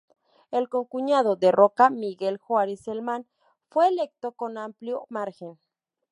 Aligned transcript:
El 0.49 0.67
concuñado 0.67 1.35
de 1.35 1.51
Roca, 1.51 1.91
Miguel 1.91 2.39
Juárez 2.39 2.85
Celman 2.85 3.27
fue 3.69 3.87
electo 3.89 4.31
con 4.31 4.57
amplio 4.57 5.05
margen. 5.09 5.59